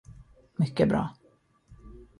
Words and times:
Mycket 0.55 0.87
bra. 0.89 1.09